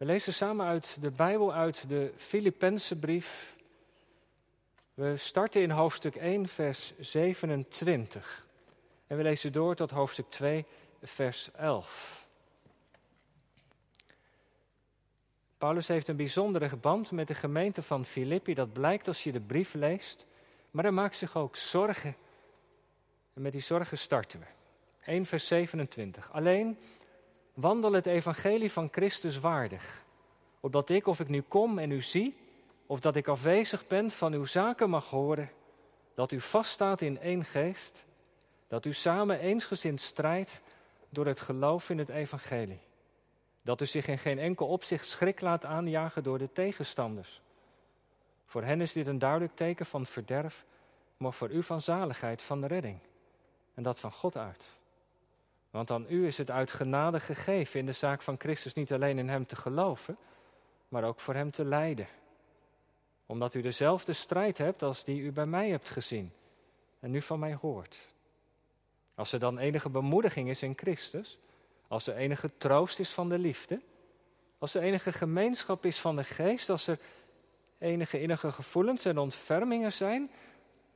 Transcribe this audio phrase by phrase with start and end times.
[0.00, 3.56] We lezen samen uit de Bijbel uit de Filippenzenbrief.
[4.94, 8.46] We starten in hoofdstuk 1, vers 27.
[9.06, 10.66] En we lezen door tot hoofdstuk 2,
[11.02, 12.28] vers 11.
[15.58, 18.54] Paulus heeft een bijzondere band met de gemeente van Filippi.
[18.54, 20.26] Dat blijkt als je de brief leest.
[20.70, 22.16] Maar hij maakt zich ook zorgen.
[23.34, 24.46] En met die zorgen starten we.
[25.04, 26.32] 1 vers 27.
[26.32, 26.78] Alleen
[27.60, 30.04] wandel het evangelie van Christus waardig.
[30.60, 32.36] Opdat ik, of ik nu kom en u zie,
[32.86, 35.50] of dat ik afwezig ben, van uw zaken mag horen.
[36.14, 38.06] Dat u vaststaat in één geest.
[38.68, 40.60] Dat u samen eensgezind strijdt
[41.08, 42.80] door het geloof in het evangelie.
[43.62, 47.42] Dat u zich in geen enkel opzicht schrik laat aanjagen door de tegenstanders.
[48.46, 50.64] Voor hen is dit een duidelijk teken van verderf,
[51.16, 52.98] maar voor u van zaligheid, van de redding.
[53.74, 54.79] En dat van God uit.
[55.70, 59.18] Want aan u is het uit genade gegeven in de zaak van Christus niet alleen
[59.18, 60.16] in Hem te geloven,
[60.88, 62.06] maar ook voor Hem te lijden.
[63.26, 66.32] Omdat u dezelfde strijd hebt als die u bij mij hebt gezien
[67.00, 67.98] en nu van mij hoort.
[69.14, 71.38] Als er dan enige bemoediging is in Christus,
[71.88, 73.80] als er enige troost is van de liefde,
[74.58, 76.98] als er enige gemeenschap is van de geest, als er
[77.78, 80.30] enige innige gevoelens en ontfermingen zijn,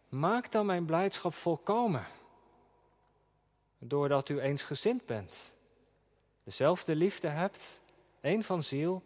[0.09, 2.05] maak dan mijn blijdschap volkomen.
[3.87, 5.53] Doordat u eensgezind bent,
[6.43, 7.81] dezelfde liefde hebt,
[8.21, 9.03] één van ziel,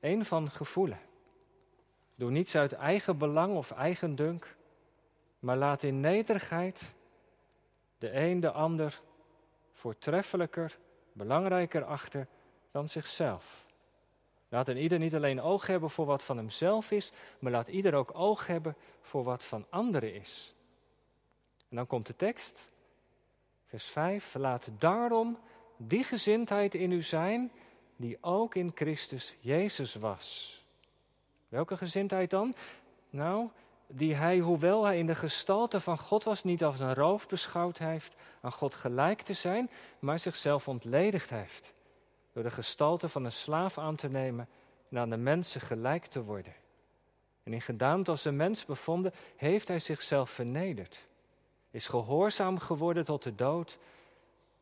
[0.00, 1.00] één van gevoelen.
[2.14, 4.56] Doe niets uit eigen belang of eigen dunk,
[5.38, 6.94] maar laat in nederigheid
[7.98, 9.00] de een de ander
[9.72, 10.78] voortreffelijker,
[11.12, 12.26] belangrijker achter
[12.70, 13.66] dan zichzelf.
[14.48, 17.94] Laat een ieder niet alleen oog hebben voor wat van hemzelf is, maar laat ieder
[17.94, 20.54] ook oog hebben voor wat van anderen is.
[21.68, 22.71] En dan komt de tekst,
[23.72, 24.34] vers 5.
[24.34, 25.38] Laat daarom
[25.76, 27.52] die gezindheid in u zijn
[27.96, 30.56] die ook in Christus Jezus was.
[31.48, 32.54] Welke gezindheid dan?
[33.10, 33.48] Nou,
[33.86, 37.78] die hij, hoewel hij in de gestalte van God was, niet als een roof beschouwd
[37.78, 41.72] heeft aan God gelijk te zijn, maar zichzelf ontledigd heeft.
[42.32, 44.48] Door de gestalte van een slaaf aan te nemen
[44.90, 46.54] en aan de mensen gelijk te worden.
[47.42, 51.10] En in gedaante als een mens bevonden, heeft hij zichzelf vernederd.
[51.72, 53.78] Is gehoorzaam geworden tot de dood,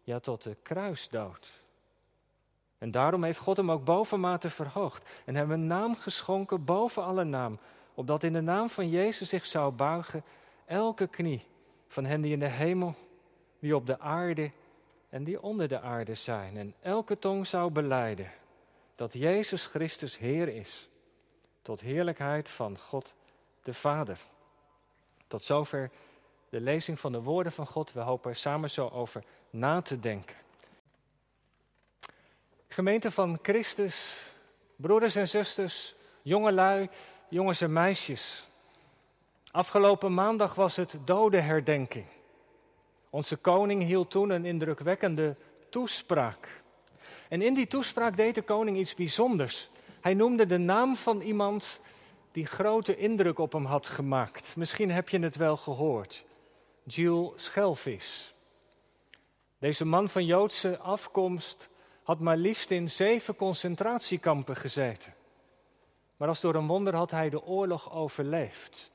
[0.03, 1.63] ja tot de kruisdood.
[2.79, 7.25] En daarom heeft God hem ook bovenmate verhoogd en hem een naam geschonken boven alle
[7.25, 7.59] naam,
[7.95, 10.25] opdat in de naam van Jezus zich zou buigen
[10.65, 11.47] elke knie
[11.89, 12.95] van hen die in de hemel,
[13.59, 14.51] die op de aarde
[15.09, 16.57] en die onder de aarde zijn.
[16.57, 18.31] En elke tong zou beleiden
[18.95, 20.89] dat Jezus Christus Heer is,
[21.63, 23.15] tot heerlijkheid van God
[23.63, 24.21] de Vader.
[25.27, 25.91] Tot zover
[26.51, 27.93] de lezing van de woorden van God.
[27.93, 30.37] We hopen er samen zo over na te denken.
[32.69, 34.27] Gemeente van Christus,
[34.77, 36.89] broeders en zusters, jongelui,
[37.29, 38.49] jongens en meisjes.
[39.51, 42.07] Afgelopen maandag was het dodenherdenking.
[43.11, 45.37] Onze koning hield toen een indrukwekkende
[45.69, 46.63] toespraak.
[47.29, 49.69] En in die toespraak deed de koning iets bijzonders.
[50.01, 51.81] Hij noemde de naam van iemand
[52.33, 54.57] die grote indruk op hem had gemaakt.
[54.57, 56.25] Misschien heb je het wel gehoord.
[56.95, 58.35] Jules Schelvis.
[59.59, 61.69] Deze man van Joodse afkomst
[62.03, 65.15] had maar liefst in zeven concentratiekampen gezeten.
[66.17, 68.91] Maar als door een wonder had hij de oorlog overleefd.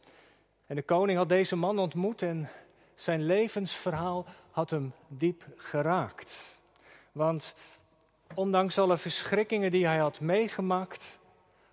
[0.66, 2.50] En de koning had deze man ontmoet en
[2.94, 6.59] zijn levensverhaal had hem diep geraakt.
[7.11, 7.55] Want
[8.34, 11.19] ondanks alle verschrikkingen die hij had meegemaakt,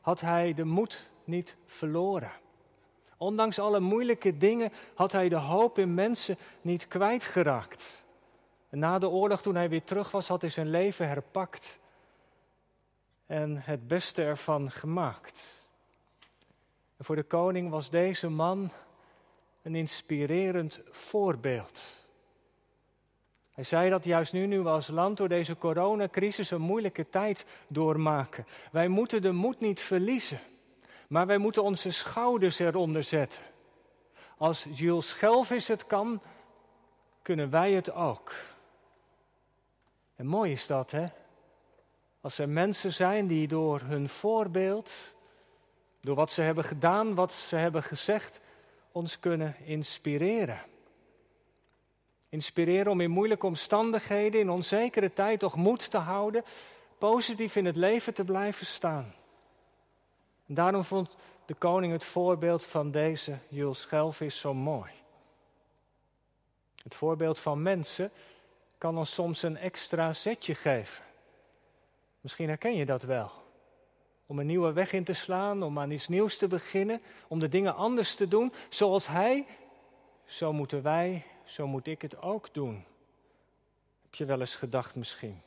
[0.01, 2.42] had hij de moed niet verloren.
[3.23, 8.03] Ondanks alle moeilijke dingen had hij de hoop in mensen niet kwijtgeraakt.
[8.69, 11.79] Na de oorlog, toen hij weer terug was, had hij zijn leven herpakt
[13.27, 15.45] en het beste ervan gemaakt.
[16.97, 18.71] En voor de koning was deze man
[19.63, 21.83] een inspirerend voorbeeld.
[23.51, 27.47] Hij zei dat juist nu, nu we als land door deze coronacrisis een moeilijke tijd
[27.67, 28.47] doormaken.
[28.73, 30.41] Wij moeten de moed niet verliezen,
[31.13, 33.43] maar wij moeten onze schouders eronder zetten.
[34.37, 36.23] Als Jules Schelvis het kan,
[37.23, 38.33] kunnen wij het ook.
[40.15, 41.07] En mooi is dat, hè?
[42.21, 45.17] Als er mensen zijn die door hun voorbeeld,
[46.01, 48.41] door wat ze hebben gedaan, wat ze hebben gezegd,
[48.93, 50.61] ons kunnen inspireren.
[52.29, 56.45] Inspireren om in moeilijke omstandigheden, in onzekere tijd toch moed te houden,
[56.99, 59.15] positief in het leven te blijven staan.
[60.53, 61.17] En daarom vond
[61.47, 64.91] de koning het voorbeeld van deze Jules Schelvis zo mooi.
[66.83, 68.11] Het voorbeeld van mensen
[68.79, 71.05] kan ons soms een extra zetje geven.
[72.21, 73.31] Misschien herken je dat wel.
[74.27, 77.49] Om een nieuwe weg in te slaan, om aan iets nieuws te beginnen, om de
[77.49, 78.53] dingen anders te doen.
[78.69, 79.47] Zoals Hij,
[80.25, 82.85] zo moeten wij, zo moet ik het ook doen.
[84.03, 85.43] Heb je wel eens gedacht misschien?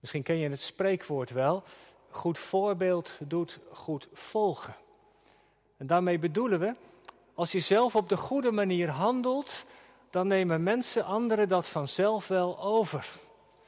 [0.00, 1.64] Misschien ken je het spreekwoord wel.
[2.14, 4.74] Goed voorbeeld doet goed volgen.
[5.76, 6.74] En daarmee bedoelen we,
[7.34, 9.66] als je zelf op de goede manier handelt,
[10.10, 13.12] dan nemen mensen, anderen dat vanzelf wel over.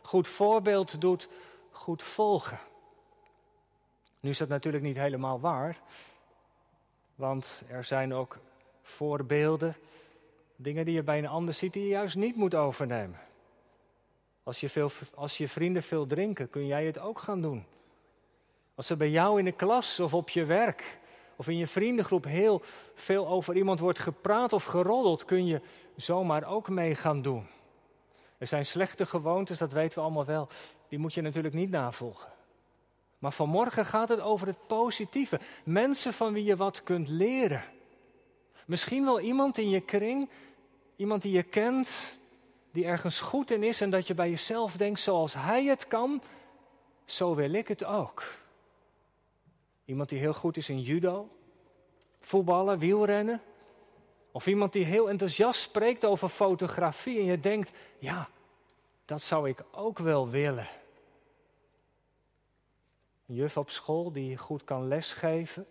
[0.02, 1.28] Goed voorbeeld doet
[1.70, 2.58] goed volgen.
[4.20, 5.80] Nu is dat natuurlijk niet helemaal waar,
[7.14, 8.38] want er zijn ook
[8.82, 9.76] voorbeelden,
[10.56, 13.20] dingen die je bij een ander ziet die je juist niet moet overnemen.
[14.42, 17.66] Als je, veel, als je vrienden veel drinken, kun jij het ook gaan doen.
[18.76, 20.98] Als er bij jou in de klas of op je werk
[21.36, 22.62] of in je vriendengroep heel
[22.94, 25.60] veel over iemand wordt gepraat of geroddeld, kun je
[25.96, 27.46] zomaar ook mee gaan doen.
[28.38, 30.48] Er zijn slechte gewoontes, dat weten we allemaal wel.
[30.88, 32.32] Die moet je natuurlijk niet navolgen.
[33.18, 35.40] Maar vanmorgen gaat het over het positieve.
[35.64, 37.64] Mensen van wie je wat kunt leren.
[38.66, 40.30] Misschien wel iemand in je kring,
[40.96, 42.18] iemand die je kent,
[42.72, 46.22] die ergens goed in is en dat je bij jezelf denkt, zoals hij het kan,
[47.04, 48.22] zo wil ik het ook.
[49.86, 51.28] Iemand die heel goed is in judo,
[52.20, 53.42] voetballen, wielrennen.
[54.30, 58.28] Of iemand die heel enthousiast spreekt over fotografie en je denkt, ja,
[59.04, 60.68] dat zou ik ook wel willen.
[63.26, 65.66] Een juf op school die goed kan lesgeven.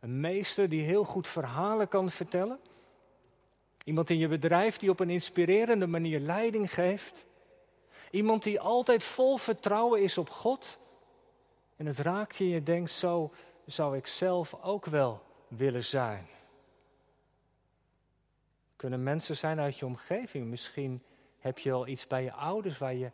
[0.00, 2.60] Een meester die heel goed verhalen kan vertellen.
[3.84, 7.24] Iemand in je bedrijf die op een inspirerende manier leiding geeft.
[8.10, 10.78] Iemand die altijd vol vertrouwen is op God.
[11.78, 13.32] En het raakt je en je denkt, zo
[13.66, 16.26] zou ik zelf ook wel willen zijn.
[18.76, 20.46] Kunnen mensen zijn uit je omgeving.
[20.46, 21.02] Misschien
[21.38, 23.10] heb je al iets bij je ouders waar je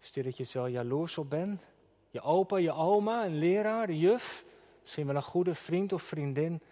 [0.00, 1.62] stilletjes wel jaloers op bent.
[2.10, 4.44] Je opa, je oma, een leraar, een juf.
[4.80, 6.62] Misschien wel een goede vriend of vriendin.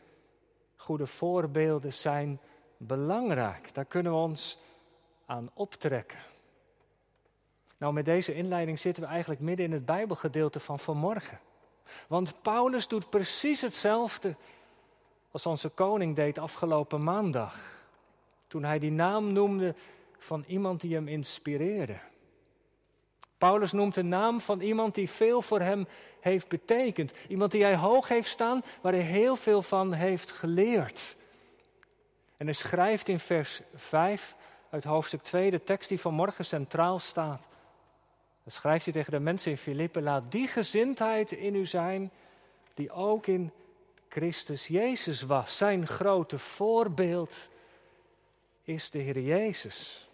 [0.76, 2.40] Goede voorbeelden zijn
[2.76, 3.74] belangrijk.
[3.74, 4.58] Daar kunnen we ons
[5.26, 6.18] aan optrekken.
[7.78, 11.40] Nou, met deze inleiding zitten we eigenlijk midden in het Bijbelgedeelte van vanmorgen.
[12.08, 14.36] Want Paulus doet precies hetzelfde
[15.30, 17.86] als onze koning deed afgelopen maandag.
[18.46, 19.74] Toen hij die naam noemde
[20.18, 21.98] van iemand die hem inspireerde.
[23.38, 25.86] Paulus noemt de naam van iemand die veel voor hem
[26.20, 27.12] heeft betekend.
[27.28, 31.16] Iemand die hij hoog heeft staan, waar hij heel veel van heeft geleerd.
[32.36, 34.36] En hij schrijft in vers 5
[34.70, 37.48] uit hoofdstuk 2, de tekst die vanmorgen centraal staat.
[38.48, 42.10] Dan schrijft hij tegen de mensen in Filippen: Laat die gezindheid in u zijn,
[42.74, 43.52] die ook in
[44.08, 45.56] Christus Jezus was.
[45.56, 47.48] Zijn grote voorbeeld
[48.62, 50.08] is de Heer Jezus.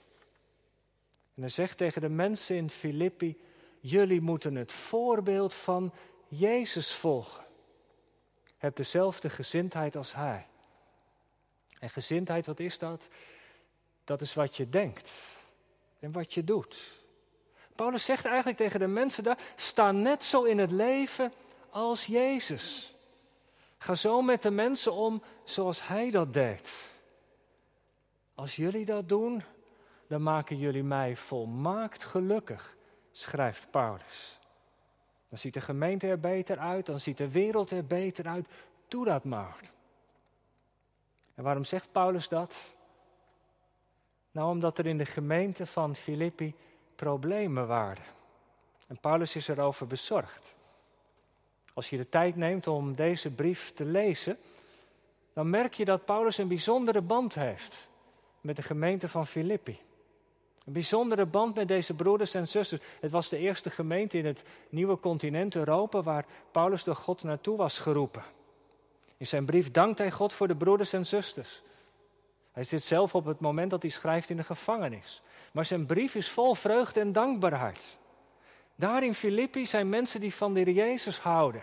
[1.34, 3.40] En hij zegt tegen de mensen in Filippi:
[3.80, 5.92] Jullie moeten het voorbeeld van
[6.28, 7.44] Jezus volgen.
[8.58, 10.46] Heb dezelfde gezindheid als Hij.
[11.78, 13.08] En gezindheid, wat is dat?
[14.04, 15.14] Dat is wat je denkt
[15.98, 17.02] en wat je doet.
[17.74, 21.32] Paulus zegt eigenlijk tegen de mensen daar: sta net zo in het leven
[21.70, 22.94] als Jezus.
[23.78, 26.92] Ga zo met de mensen om zoals Hij dat deed.
[28.34, 29.42] Als jullie dat doen,
[30.06, 32.76] dan maken jullie mij volmaakt gelukkig,
[33.12, 34.38] schrijft Paulus.
[35.28, 38.46] Dan ziet de gemeente er beter uit, dan ziet de wereld er beter uit.
[38.88, 39.60] Doe dat maar.
[41.34, 42.74] En waarom zegt Paulus dat?
[44.30, 46.54] Nou, omdat er in de gemeente van Filippi
[46.96, 48.04] problemen waren.
[48.86, 50.54] En Paulus is erover bezorgd.
[51.74, 54.38] Als je de tijd neemt om deze brief te lezen,
[55.32, 57.88] dan merk je dat Paulus een bijzondere band heeft
[58.40, 59.78] met de gemeente van Filippi.
[60.64, 62.82] Een bijzondere band met deze broeders en zusters.
[63.00, 67.56] Het was de eerste gemeente in het nieuwe continent Europa waar Paulus door God naartoe
[67.56, 68.22] was geroepen.
[69.16, 71.62] In zijn brief dankt hij God voor de broeders en zusters.
[72.54, 75.22] Hij zit zelf op het moment dat hij schrijft in de gevangenis.
[75.52, 77.98] Maar zijn brief is vol vreugde en dankbaarheid.
[78.74, 81.62] Daar in Filippi zijn mensen die van de Heer Jezus houden.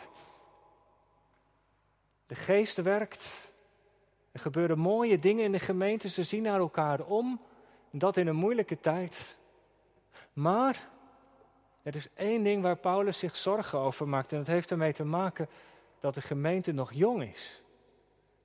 [2.28, 3.52] De geest werkt.
[4.32, 6.10] Er gebeuren mooie dingen in de gemeente.
[6.10, 7.42] Ze zien naar elkaar om.
[7.92, 9.38] Dat in een moeilijke tijd.
[10.34, 10.90] Maar
[11.84, 14.32] er is één ding waar Paulus zich zorgen over maakt.
[14.32, 15.50] En dat heeft ermee te maken
[16.00, 17.62] dat de gemeente nog jong is.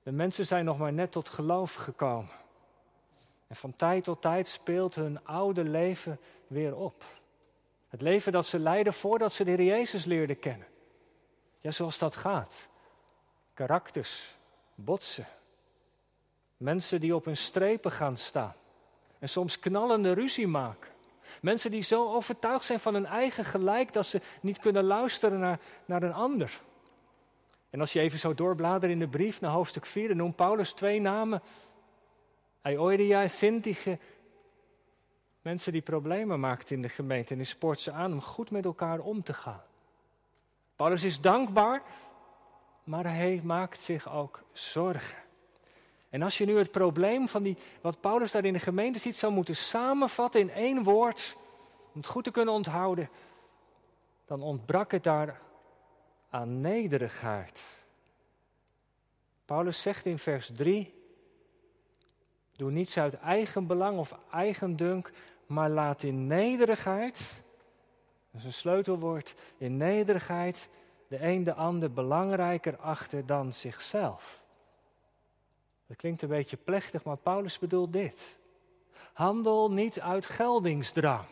[0.07, 2.31] De mensen zijn nog maar net tot geloof gekomen.
[3.47, 7.03] En van tijd tot tijd speelt hun oude leven weer op.
[7.87, 10.67] Het leven dat ze leiden voordat ze de Heer Jezus leerden kennen.
[11.59, 12.67] Ja, zoals dat gaat.
[13.53, 14.35] Karakters,
[14.75, 15.25] botsen.
[16.57, 18.55] Mensen die op hun strepen gaan staan.
[19.19, 20.91] En soms knallende ruzie maken.
[21.41, 25.59] Mensen die zo overtuigd zijn van hun eigen gelijk dat ze niet kunnen luisteren naar,
[25.85, 26.61] naar een ander.
[27.69, 30.73] En als je even zo doorbladert in de brief naar hoofdstuk 4, dan noemt Paulus
[30.73, 31.41] twee namen.
[32.61, 33.99] Aioria, Sintige.
[35.41, 37.29] Mensen die problemen maakten in de gemeente.
[37.31, 39.63] En hij spoort ze aan om goed met elkaar om te gaan.
[40.75, 41.81] Paulus is dankbaar,
[42.83, 45.17] maar hij maakt zich ook zorgen.
[46.09, 49.17] En als je nu het probleem van die, wat Paulus daar in de gemeente ziet,
[49.17, 51.35] zou moeten samenvatten in één woord,
[51.93, 53.09] om het goed te kunnen onthouden,
[54.25, 55.41] dan ontbrak het daar
[56.29, 57.63] aan nederigheid.
[59.45, 60.93] Paulus zegt in vers 3:
[62.51, 65.11] Doe niets uit eigen belang of eigen dunk,
[65.45, 67.17] maar laat in nederigheid,
[68.31, 70.69] dat is een sleutelwoord, in nederigheid
[71.07, 74.45] de een de ander belangrijker achter dan zichzelf.
[75.87, 78.39] Dat klinkt een beetje plechtig, maar Paulus bedoelt dit.
[79.13, 81.25] Handel niet uit geldingsdrang.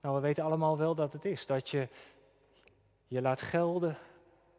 [0.00, 1.46] Nou, we weten allemaal wel dat het is.
[1.46, 1.88] Dat je
[3.06, 3.98] je laat gelden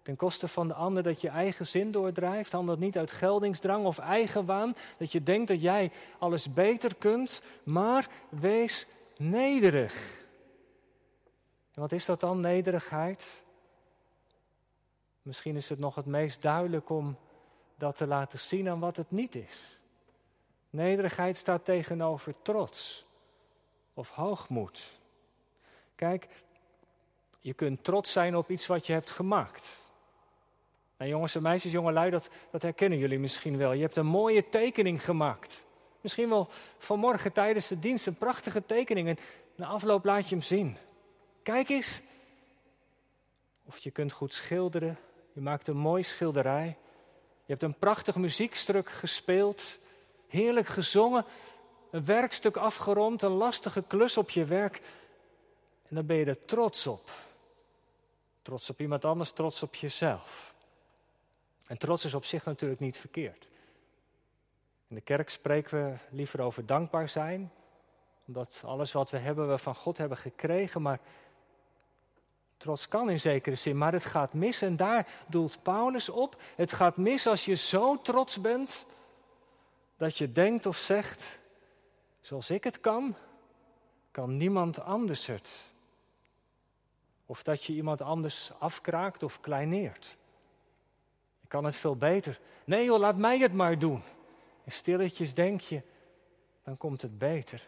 [0.08, 2.52] ten koste van de ander, dat je eigen zin doordrijft.
[2.52, 4.76] Handel niet uit geldingsdrang of eigenwaan.
[4.98, 8.88] Dat je denkt dat jij alles beter kunt, maar wees
[9.18, 10.26] nederig.
[11.74, 13.44] En wat is dat dan, nederigheid?
[15.22, 17.18] Misschien is het nog het meest duidelijk om
[17.78, 19.80] dat te laten zien aan wat het niet is.
[20.70, 23.06] Nederigheid staat tegenover trots
[23.94, 25.00] of hoogmoed.
[25.96, 26.28] Kijk,
[27.48, 29.70] je kunt trots zijn op iets wat je hebt gemaakt.
[30.98, 33.74] Nou, jongens en meisjes, jongelui, dat, dat herkennen jullie misschien wel.
[33.74, 35.64] Je hebt een mooie tekening gemaakt.
[36.02, 39.08] Misschien wel vanmorgen tijdens de dienst een prachtige tekening.
[39.08, 39.18] En
[39.56, 40.78] na afloop laat je hem zien.
[41.44, 42.02] Kijk eens.
[43.66, 44.98] Of je kunt goed schilderen.
[45.34, 46.78] Je maakt een mooi schilderij.
[47.46, 49.80] Je hebt een prachtig muziekstuk gespeeld,
[50.28, 51.26] heerlijk gezongen,
[51.92, 54.82] een werkstuk afgerond, een lastige klus op je werk.
[55.90, 57.10] En dan ben je er trots op.
[58.48, 60.56] Trots op iemand anders, trots op jezelf.
[61.66, 63.48] En trots is op zich natuurlijk niet verkeerd.
[64.88, 67.52] In de kerk spreken we liever over dankbaar zijn,
[68.28, 71.00] omdat alles wat we hebben, we van God hebben gekregen, maar
[72.58, 76.42] Trots kan in zekere zin, maar het gaat mis en daar doelt Paulus op.
[76.56, 78.86] Het gaat mis als je zo trots bent
[79.98, 81.40] dat je denkt of zegt,
[82.22, 83.16] zoals ik het kan,
[84.12, 85.67] kan niemand anders het.
[87.28, 90.18] Of dat je iemand anders afkraakt of kleineert.
[91.42, 92.40] Ik kan het veel beter.
[92.66, 94.02] Nee joh, laat mij het maar doen.
[94.64, 95.82] En stilletjes denk je,
[96.64, 97.68] dan komt het beter.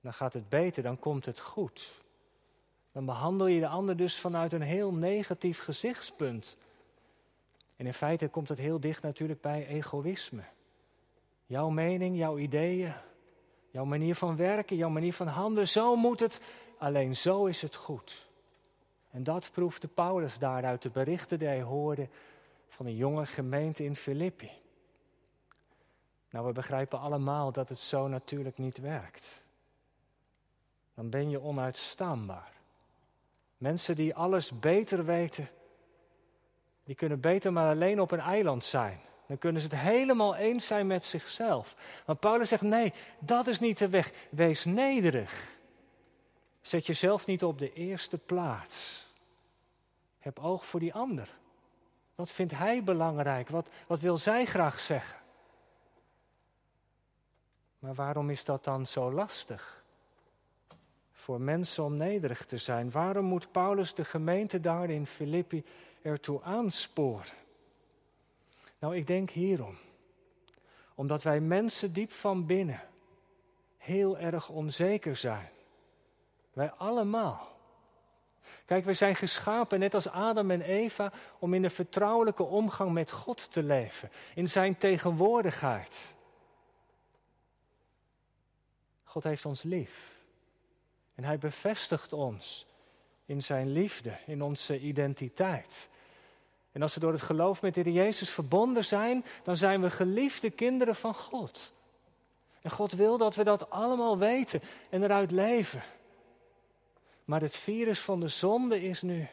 [0.00, 2.04] Dan gaat het beter, dan komt het goed
[2.96, 6.56] dan behandel je de ander dus vanuit een heel negatief gezichtspunt.
[7.76, 10.42] En in feite komt het heel dicht natuurlijk bij egoïsme.
[11.46, 12.92] Jouw mening, jouw ideeën,
[13.70, 16.40] jouw manier van werken, jouw manier van handelen, zo moet het.
[16.78, 18.26] Alleen zo is het goed.
[19.10, 22.08] En dat proefde Paulus daaruit de berichten die hij hoorde
[22.68, 24.50] van een jonge gemeente in Filippi.
[26.30, 29.42] Nou, we begrijpen allemaal dat het zo natuurlijk niet werkt.
[30.94, 32.52] Dan ben je onuitstaanbaar.
[33.56, 35.48] Mensen die alles beter weten,
[36.84, 39.00] die kunnen beter maar alleen op een eiland zijn.
[39.26, 41.76] Dan kunnen ze het helemaal eens zijn met zichzelf.
[42.06, 44.12] Maar Paulus zegt: nee, dat is niet de weg.
[44.30, 45.55] Wees nederig.
[46.66, 49.06] Zet jezelf niet op de eerste plaats.
[50.18, 51.36] Heb oog voor die ander.
[52.14, 53.48] Wat vindt hij belangrijk?
[53.48, 55.20] Wat, wat wil zij graag zeggen?
[57.78, 59.84] Maar waarom is dat dan zo lastig?
[61.26, 62.90] voor mensen om nederig te zijn.
[62.90, 65.64] Waarom moet Paulus de gemeente daar in Filippi
[66.02, 67.34] ertoe aansporen?
[68.78, 69.76] Nou, ik denk hierom.
[70.94, 72.80] Omdat wij mensen diep van binnen
[73.76, 75.50] heel erg onzeker zijn.
[76.56, 77.48] Wij allemaal.
[78.64, 83.10] Kijk, wij zijn geschapen, net als Adam en Eva, om in een vertrouwelijke omgang met
[83.10, 86.14] God te leven, in Zijn tegenwoordigheid.
[89.04, 90.16] God heeft ons lief.
[91.14, 92.66] En hij bevestigt ons
[93.24, 95.88] in zijn liefde, in onze identiteit.
[96.72, 99.90] En als we door het geloof met de Heer Jezus verbonden zijn, dan zijn we
[99.90, 101.72] geliefde kinderen van God.
[102.62, 104.60] En God wil dat we dat allemaal weten
[104.90, 105.82] en eruit leven.
[107.26, 109.28] Maar het virus van de zonde is nu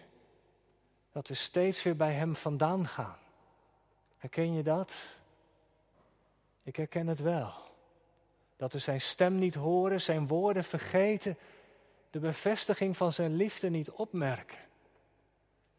[1.11, 3.17] dat we steeds weer bij Hem vandaan gaan.
[4.17, 4.95] Herken je dat?
[6.63, 7.53] Ik herken het wel.
[8.55, 11.37] Dat we Zijn stem niet horen, Zijn woorden vergeten
[12.09, 14.57] de bevestiging van zijn liefde niet opmerken.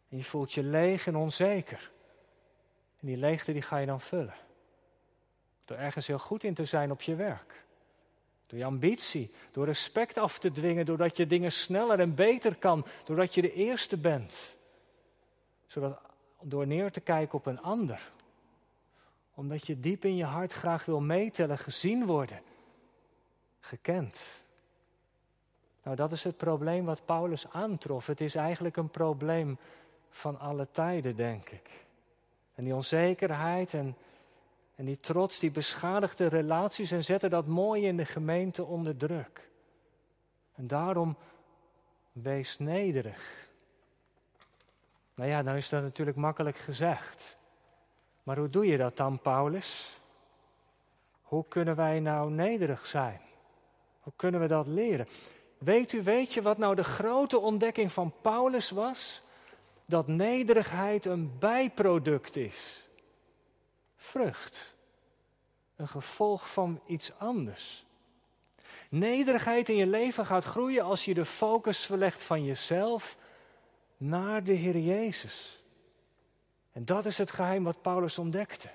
[0.09, 1.90] En je voelt je leeg en onzeker.
[3.00, 4.35] En die leegte die ga je dan vullen.
[5.64, 7.63] Door ergens heel goed in te zijn op je werk.
[8.54, 12.87] Door je ambitie, door respect af te dwingen, doordat je dingen sneller en beter kan,
[13.04, 14.56] doordat je de eerste bent.
[15.66, 16.00] Zodat,
[16.40, 18.12] door neer te kijken op een ander.
[19.34, 22.40] Omdat je diep in je hart graag wil meetellen, gezien worden,
[23.61, 24.42] gekend.
[25.82, 28.06] Nou, dat is het probleem wat Paulus aantrof.
[28.06, 29.58] Het is eigenlijk een probleem
[30.11, 31.84] van alle tijden, denk ik.
[32.54, 33.96] En die onzekerheid en
[34.75, 39.50] en die trots, die beschadigde relaties en zetten dat mooi in de gemeente onder druk.
[40.54, 41.16] En daarom
[42.12, 43.49] wees nederig.
[45.14, 47.37] Nou ja, nou is dat natuurlijk makkelijk gezegd.
[48.23, 50.00] Maar hoe doe je dat dan, Paulus?
[51.23, 53.21] Hoe kunnen wij nou nederig zijn?
[54.00, 55.09] Hoe kunnen we dat leren?
[55.59, 59.23] Weet u, weet je wat nou de grote ontdekking van Paulus was?
[59.87, 62.84] Dat nederigheid een bijproduct is
[64.04, 64.75] vrucht.
[65.76, 67.87] Een gevolg van iets anders.
[68.88, 73.16] Nederigheid in je leven gaat groeien als je de focus verlegt van jezelf
[73.96, 75.62] naar de Heer Jezus.
[76.73, 78.70] En dat is het geheim wat Paulus ontdekte.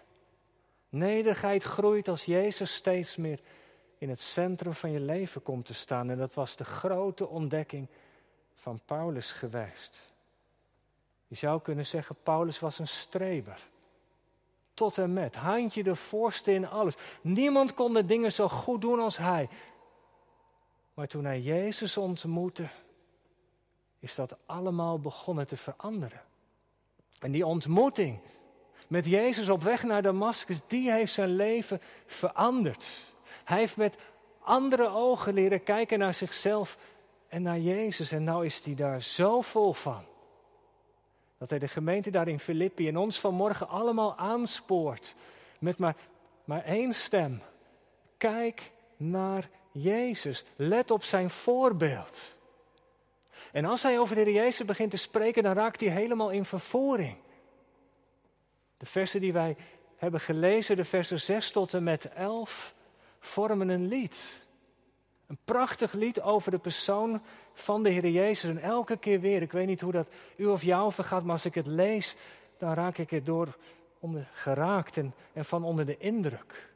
[0.89, 3.39] Nederigheid groeit als Jezus steeds meer
[3.98, 6.09] in het centrum van je leven komt te staan.
[6.09, 7.88] En dat was de grote ontdekking
[8.55, 10.01] van Paulus geweest.
[11.27, 13.69] Je zou kunnen zeggen, Paulus was een streber
[14.79, 15.36] tot en met.
[15.36, 16.95] Handje de voorste in alles.
[17.21, 19.50] Niemand kon de dingen zo goed doen als hij.
[20.93, 22.69] Maar toen hij Jezus ontmoette,
[24.00, 26.21] is dat allemaal begonnen te veranderen.
[27.19, 28.19] En die ontmoeting
[28.88, 32.89] met Jezus op weg naar Damascus, die heeft zijn leven veranderd.
[33.43, 33.98] Hij heeft met
[34.39, 36.77] andere ogen leren kijken naar zichzelf
[37.27, 38.12] en naar Jezus.
[38.12, 40.09] En nou is hij daar zo vol van.
[41.39, 45.15] Dat hij de gemeente daar in Filippi en ons vanmorgen allemaal aanspoort.
[45.60, 45.96] Met maar,
[46.43, 47.41] maar één stem.
[48.17, 50.46] Kijk naar Jezus.
[50.55, 52.38] Let op zijn voorbeeld.
[53.51, 56.46] En als hij over de Heer Jezus begint te spreken, dan raakt hij helemaal in
[56.46, 57.17] vervoering.
[58.77, 59.56] De versen die wij
[59.95, 62.75] hebben gelezen, de versen 6 tot en met 11,
[63.19, 64.30] vormen een lied.
[65.30, 67.22] Een prachtig lied over de persoon
[67.54, 68.50] van de Heer Jezus.
[68.50, 71.46] En elke keer weer, ik weet niet hoe dat u of jou vergaat, maar als
[71.46, 72.15] ik het lees,
[72.58, 73.58] dan raak ik er door
[74.00, 76.70] onder, geraakt en, en van onder de indruk.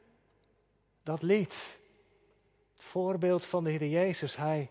[1.02, 1.80] Dat lied,
[2.74, 4.70] het voorbeeld van de Heer Jezus, hij,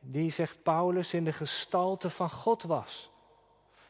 [0.00, 3.10] die zegt Paulus, in de gestalte van God was.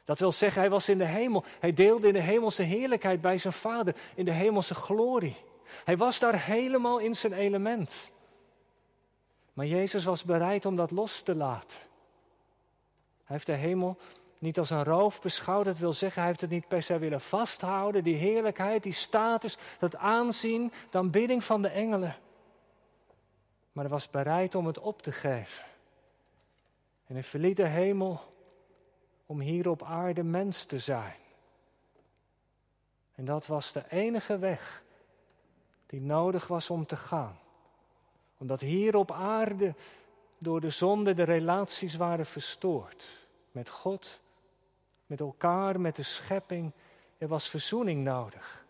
[0.04, 1.44] Dat wil zeggen, hij was in de hemel.
[1.60, 5.36] Hij deelde in de hemelse heerlijkheid bij zijn vader, in de hemelse glorie.
[5.84, 8.10] Hij was daar helemaal in zijn element.
[9.52, 11.80] Maar Jezus was bereid om dat los te laten.
[13.24, 13.96] Hij heeft de hemel
[14.38, 15.64] niet als een roof beschouwd.
[15.64, 18.04] Dat wil zeggen, hij heeft het niet per se willen vasthouden.
[18.04, 22.16] Die heerlijkheid, die status, dat aanzien, de aanbidding van de engelen.
[23.72, 25.64] Maar hij was bereid om het op te geven.
[27.06, 28.20] En hij verliet de hemel
[29.26, 31.16] om hier op aarde mens te zijn.
[33.14, 34.82] En dat was de enige weg
[35.86, 37.40] die nodig was om te gaan
[38.42, 39.74] omdat hier op aarde
[40.38, 43.26] door de zonde de relaties waren verstoord.
[43.52, 44.20] Met God,
[45.06, 46.72] met elkaar, met de schepping.
[47.18, 48.64] Er was verzoening nodig.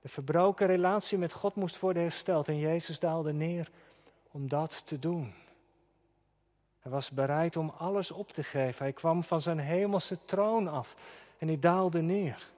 [0.00, 3.70] De verbroken relatie met God moest worden hersteld en Jezus daalde neer
[4.30, 5.34] om dat te doen.
[6.80, 8.84] Hij was bereid om alles op te geven.
[8.84, 10.94] Hij kwam van zijn hemelse troon af
[11.38, 12.50] en hij daalde neer.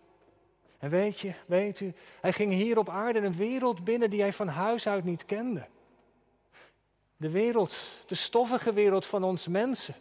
[0.78, 4.32] En weet je, weet u, hij ging hier op aarde een wereld binnen die hij
[4.32, 5.66] van huis uit niet kende.
[7.16, 7.76] De wereld,
[8.06, 9.94] de stoffige wereld van ons mensen.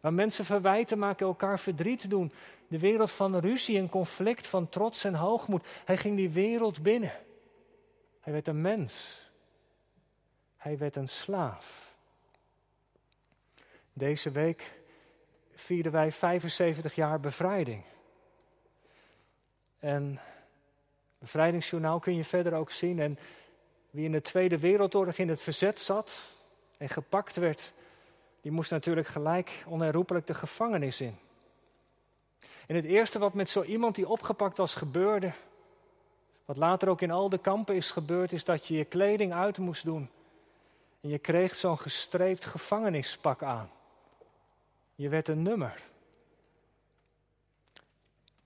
[0.00, 2.32] Waar mensen verwijten maken, elkaar verdriet doen.
[2.68, 5.66] De wereld van ruzie en conflict, van trots en hoogmoed.
[5.84, 7.12] Hij ging die wereld binnen.
[8.20, 9.22] Hij werd een mens.
[10.56, 11.94] Hij werd een slaaf.
[13.92, 14.72] Deze week
[15.54, 17.84] vierden wij 75 jaar bevrijding.
[19.78, 20.20] En
[21.18, 22.98] bevrijdingsjournaal kun je verder ook zien.
[22.98, 23.18] En
[23.90, 26.33] wie in de Tweede Wereldoorlog in het verzet zat,
[26.76, 27.72] en gepakt werd,
[28.40, 31.18] die moest natuurlijk gelijk onherroepelijk de gevangenis in.
[32.66, 35.32] En het eerste wat met zo iemand die opgepakt was gebeurde,
[36.44, 39.58] wat later ook in al de kampen is gebeurd, is dat je je kleding uit
[39.58, 40.10] moest doen.
[41.00, 43.70] En je kreeg zo'n gestreept gevangenispak aan.
[44.94, 45.82] Je werd een nummer.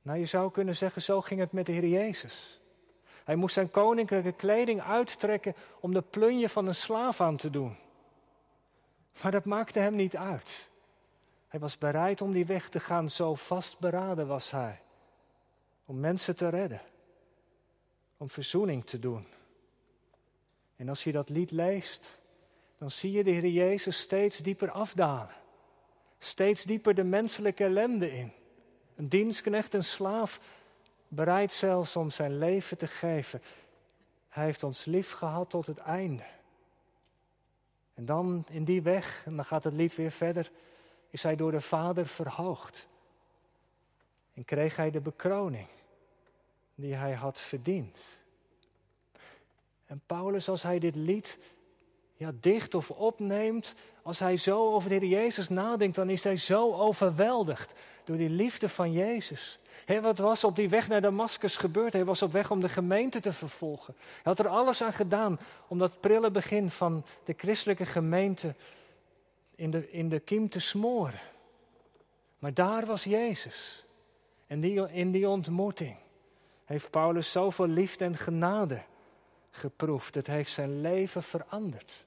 [0.03, 2.61] Nou, je zou kunnen zeggen, zo ging het met de Heer Jezus.
[3.25, 7.77] Hij moest zijn koninklijke kleding uittrekken om de plunje van een slaaf aan te doen.
[9.23, 10.68] Maar dat maakte hem niet uit.
[11.49, 14.81] Hij was bereid om die weg te gaan, zo vastberaden was hij.
[15.85, 16.81] Om mensen te redden.
[18.16, 19.27] Om verzoening te doen.
[20.77, 22.18] En als je dat lied leest,
[22.79, 25.35] dan zie je de Heer Jezus steeds dieper afdalen.
[26.18, 28.33] Steeds dieper de menselijke ellende in.
[28.97, 30.40] Een dienstknecht, een slaaf,
[31.09, 33.42] bereid zelfs om zijn leven te geven.
[34.29, 36.25] Hij heeft ons lief gehad tot het einde.
[37.98, 40.50] En dan in die weg, en dan gaat het lied weer verder,
[41.11, 42.88] is hij door de Vader verhoogd.
[44.34, 45.66] En kreeg hij de bekroning
[46.74, 48.00] die hij had verdiend.
[49.87, 51.38] En Paulus, als hij dit lied
[52.18, 56.37] ja, dicht of opneemt, als hij zo over de Heer Jezus nadenkt, dan is hij
[56.37, 57.72] zo overweldigd
[58.04, 59.59] door die liefde van Jezus.
[59.85, 61.92] He, wat was op die weg naar Damascus gebeurd?
[61.92, 63.94] Hij was op weg om de gemeente te vervolgen.
[63.98, 68.54] Hij had er alles aan gedaan om dat prille begin van de christelijke gemeente
[69.54, 71.20] in de, in de kiem te smoren.
[72.38, 73.85] Maar daar was Jezus.
[74.46, 75.96] En die, in die ontmoeting
[76.64, 78.83] heeft Paulus zoveel liefde en genade
[79.50, 80.14] geproefd.
[80.14, 82.07] Het heeft zijn leven veranderd.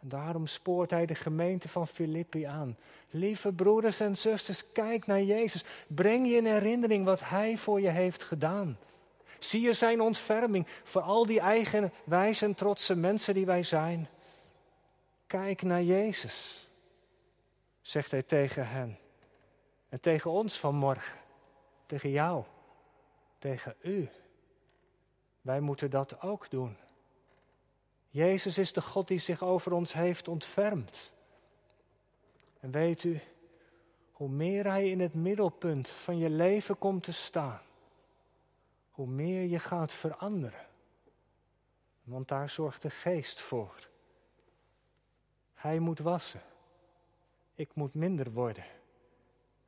[0.00, 2.76] En daarom spoort hij de gemeente van Filippi aan.
[3.10, 5.64] Lieve broeders en zusters, kijk naar Jezus.
[5.86, 8.78] Breng je in herinnering wat Hij voor je heeft gedaan.
[9.38, 14.08] Zie je zijn ontferming voor al die eigen wijze en trotse mensen die wij zijn.
[15.26, 16.68] Kijk naar Jezus,
[17.80, 18.98] zegt hij tegen hen.
[19.88, 21.18] En tegen ons vanmorgen,
[21.86, 22.44] tegen jou,
[23.38, 24.08] tegen u.
[25.40, 26.76] Wij moeten dat ook doen.
[28.10, 31.12] Jezus is de God die zich over ons heeft ontfermd.
[32.60, 33.20] En weet u,
[34.12, 37.60] hoe meer Hij in het middelpunt van je leven komt te staan,
[38.90, 40.66] hoe meer je gaat veranderen.
[42.02, 43.88] Want daar zorgt de geest voor.
[45.54, 46.42] Hij moet wassen.
[47.54, 48.64] Ik moet minder worden.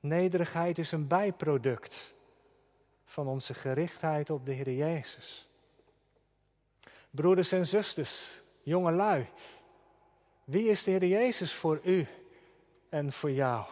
[0.01, 2.15] Nederigheid is een bijproduct
[3.05, 5.52] van onze gerichtheid op de Heer Jezus.
[7.15, 9.27] Broeders en zusters, jonge lui,
[10.45, 12.07] wie is de Heer Jezus voor u
[12.89, 13.65] en voor jou?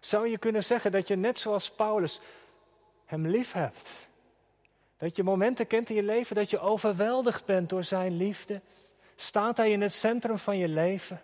[0.00, 2.20] Zou je kunnen zeggen dat je net zoals Paulus
[3.04, 4.08] Hem lief hebt?
[4.96, 8.60] Dat je momenten kent in je leven dat je overweldigd bent door Zijn liefde?
[9.14, 11.22] Staat Hij in het centrum van je leven?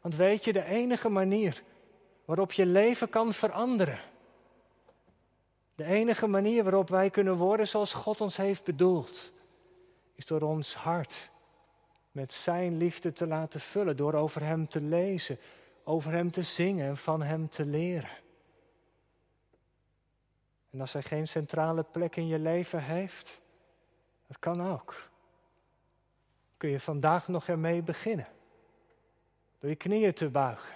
[0.00, 1.62] Want weet je, de enige manier
[2.24, 4.00] waarop je leven kan veranderen,
[5.74, 9.32] de enige manier waarop wij kunnen worden zoals God ons heeft bedoeld,
[10.16, 11.30] is door ons hart
[12.10, 15.38] met Zijn liefde te laten vullen, door over Hem te lezen,
[15.84, 18.10] over Hem te zingen en van Hem te leren.
[20.70, 23.40] En als Hij geen centrale plek in je leven heeft,
[24.26, 25.10] dat kan ook.
[26.56, 28.28] Kun je vandaag nog ermee beginnen.
[29.58, 30.74] Door je knieën te buigen.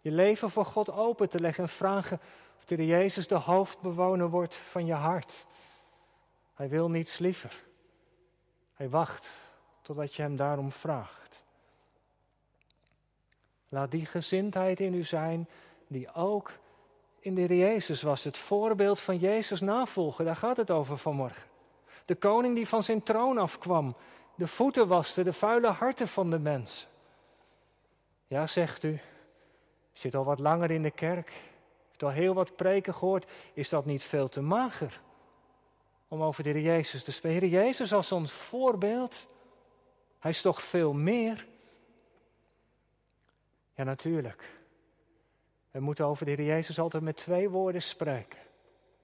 [0.00, 2.20] Je leven voor God open te leggen en vragen
[2.56, 5.46] of de Jezus de hoofdbewoner wordt van je hart.
[6.54, 7.70] Hij wil niets liever.
[8.74, 9.30] Hij wacht
[9.82, 11.42] totdat je hem daarom vraagt.
[13.68, 15.48] Laat die gezindheid in u zijn
[15.86, 16.52] die ook
[17.18, 18.24] in de Jezus was.
[18.24, 21.50] Het voorbeeld van Jezus navolgen, daar gaat het over vanmorgen.
[22.04, 23.96] De koning die van zijn troon afkwam,
[24.34, 26.88] de voeten waste, de vuile harten van de mensen.
[28.26, 29.00] Ja, zegt u,
[29.92, 31.32] zit al wat langer in de kerk,
[31.88, 35.00] heeft al heel wat preken gehoord, is dat niet veel te mager?
[36.12, 37.40] Om over de Heer Jezus te spreken.
[37.40, 39.26] Heer Jezus als ons voorbeeld,
[40.18, 41.46] hij is toch veel meer?
[43.74, 44.60] Ja, natuurlijk.
[45.70, 48.38] We moeten over de Heer Jezus altijd met twee woorden spreken: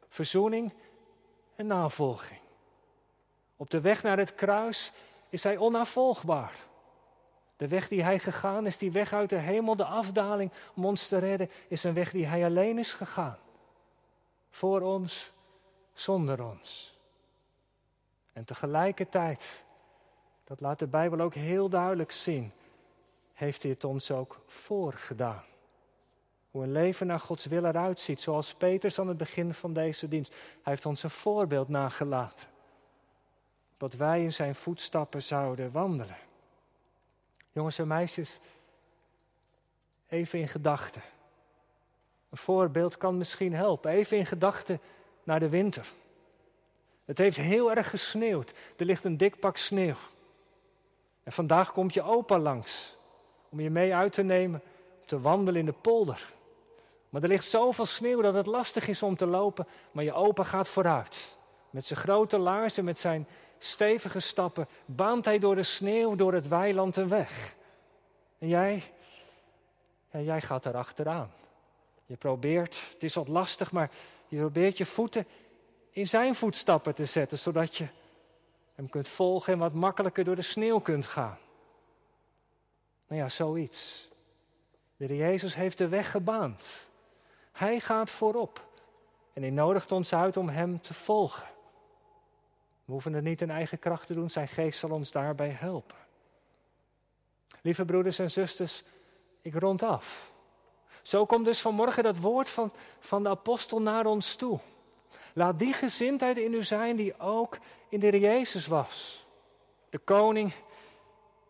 [0.09, 0.73] verzoening
[1.57, 2.41] en navolging.
[3.57, 4.93] Op de weg naar het kruis
[5.29, 6.55] is hij onafvolgbaar.
[7.57, 11.09] De weg die hij gegaan is, die weg uit de hemel, de afdaling om ons
[11.09, 13.39] te redden, is een weg die hij alleen is gegaan.
[14.51, 15.33] Voor ons,
[15.93, 16.97] zonder ons.
[18.39, 19.65] En tegelijkertijd,
[20.45, 22.53] dat laat de Bijbel ook heel duidelijk zien,
[23.33, 25.43] heeft hij het ons ook voorgedaan.
[26.51, 30.09] Hoe een leven naar Gods wil eruit ziet, zoals Peters aan het begin van deze
[30.09, 30.31] dienst.
[30.33, 32.49] Hij heeft ons een voorbeeld nagelaten.
[33.77, 36.19] Dat wij in zijn voetstappen zouden wandelen.
[37.53, 38.41] Jongens en meisjes,
[40.09, 41.03] even in gedachten.
[42.31, 43.91] Een voorbeeld kan misschien helpen.
[43.91, 44.81] Even in gedachten
[45.25, 45.93] naar de winter.
[47.09, 48.53] Het heeft heel erg gesneeuwd.
[48.77, 49.97] Er ligt een dik pak sneeuw.
[51.23, 52.97] En vandaag komt je opa langs
[53.49, 54.63] om je mee uit te nemen
[55.01, 56.33] om te wandelen in de polder.
[57.09, 60.43] Maar er ligt zoveel sneeuw dat het lastig is om te lopen, maar je opa
[60.43, 61.37] gaat vooruit.
[61.71, 66.49] Met zijn grote laarzen, met zijn stevige stappen, baant hij door de sneeuw, door het
[66.49, 67.55] weiland een weg.
[68.39, 68.93] En jij,
[70.11, 71.33] ja, jij gaat erachteraan.
[72.07, 73.91] Je probeert, het is wat lastig, maar
[74.29, 75.27] je probeert je voeten
[75.99, 77.89] in zijn voetstappen te zetten, zodat je
[78.75, 81.39] hem kunt volgen en wat makkelijker door de sneeuw kunt gaan.
[83.07, 84.09] Nou ja, zoiets.
[84.97, 86.91] De Jezus heeft de weg gebaand.
[87.53, 88.67] Hij gaat voorop.
[89.33, 91.49] En hij nodigt ons uit om Hem te volgen.
[92.85, 95.97] We hoeven het niet in eigen kracht te doen, Zijn geest zal ons daarbij helpen.
[97.63, 98.83] Lieve broeders en zusters,
[99.43, 100.33] ik rond af.
[101.03, 104.61] Zo komt dus vanmorgen dat woord van, van de apostel naar ons toe.
[105.35, 109.27] Laat die gezindheid in u zijn die ook in de Jezus was.
[109.91, 110.53] De koning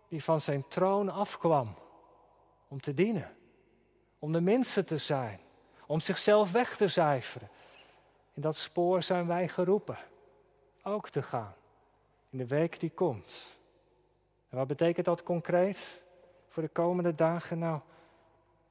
[0.08, 1.74] die van zijn troon afkwam
[2.68, 3.36] om te dienen,
[4.18, 5.40] om de mensen te zijn,
[5.86, 7.48] om zichzelf weg te cijferen.
[8.34, 9.98] In dat spoor zijn wij geroepen
[10.82, 11.54] ook te gaan
[12.30, 13.56] in de week die komt.
[14.48, 16.02] En wat betekent dat concreet
[16.48, 17.58] voor de komende dagen?
[17.58, 17.80] Nou,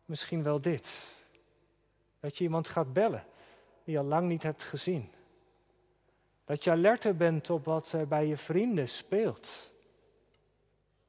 [0.05, 1.15] misschien wel dit.
[2.19, 3.25] Dat je iemand gaat bellen
[3.87, 5.11] die je al lang niet hebt gezien.
[6.45, 9.73] Dat je alerter bent op wat er bij je vrienden speelt.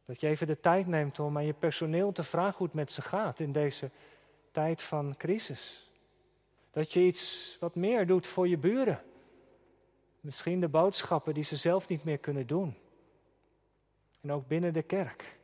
[0.04, 2.92] Dat je even de tijd neemt om aan je personeel te vragen hoe het met
[2.92, 3.90] ze gaat in deze
[4.50, 5.90] tijd van crisis.
[6.70, 9.02] Dat je iets wat meer doet voor je buren.
[10.20, 12.76] Misschien de boodschappen die ze zelf niet meer kunnen doen.
[14.20, 15.37] En ook binnen de kerk.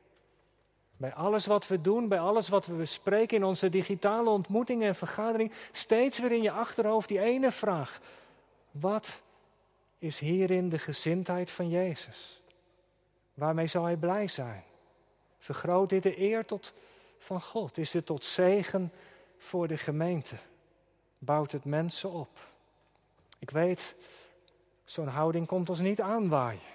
[1.05, 4.95] Bij alles wat we doen, bij alles wat we bespreken in onze digitale ontmoetingen en
[4.95, 8.01] vergadering, steeds weer in je achterhoofd die ene vraag.
[8.71, 9.23] Wat
[9.99, 12.43] is hierin de gezindheid van Jezus?
[13.35, 14.65] Waarmee zou hij blij zijn?
[15.39, 16.73] Vergroot dit de eer tot,
[17.19, 17.79] van God?
[17.79, 18.93] Is dit tot zegen
[19.39, 20.37] voor de gemeente?
[21.19, 22.39] Bouwt het mensen op?
[23.39, 23.95] Ik weet,
[24.85, 26.73] zo'n houding komt ons niet aanwaaien.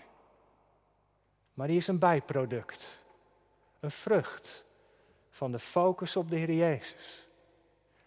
[1.54, 3.04] Maar die is een bijproduct,
[3.80, 4.66] een vrucht
[5.30, 7.28] van de focus op de Heer Jezus.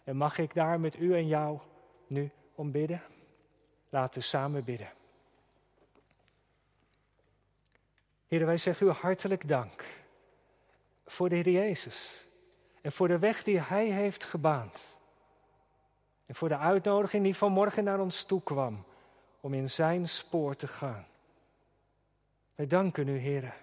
[0.03, 1.59] En mag ik daar met u en jou
[2.07, 3.01] nu om bidden?
[3.89, 4.91] Laten we samen bidden.
[8.27, 9.85] Heer, wij zeggen u hartelijk dank
[11.05, 12.27] voor de Heer Jezus
[12.81, 14.97] en voor de weg die Hij heeft gebaand.
[16.25, 18.85] En voor de uitnodiging die vanmorgen naar ons toe kwam
[19.39, 21.07] om in Zijn spoor te gaan.
[22.55, 23.53] Wij danken u, Heer,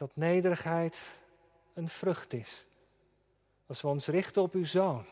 [0.00, 1.18] dat nederigheid
[1.74, 2.66] een vrucht is.
[3.66, 5.04] Als we ons richten op uw Zoon.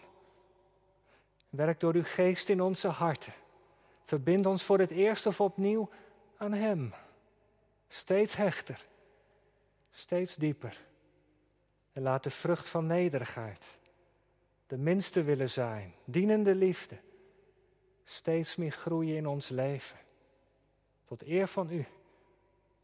[1.51, 3.33] Werk door uw geest in onze harten.
[4.03, 5.91] Verbind ons voor het eerst of opnieuw
[6.37, 6.95] aan Hem.
[7.89, 8.87] Steeds hechter,
[9.91, 10.85] steeds dieper.
[11.93, 13.79] En laat de vrucht van nederigheid,
[14.67, 16.99] de minste willen zijn, dienende liefde,
[18.05, 19.99] steeds meer groeien in ons leven.
[21.05, 21.87] Tot eer van U,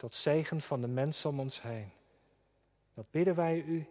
[0.05, 1.90] tot zegen van de mensen om ons heen.
[2.95, 3.87] Dat bidden wij U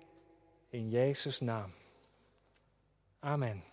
[0.69, 1.71] in Jezus' naam.
[3.19, 3.63] Amen.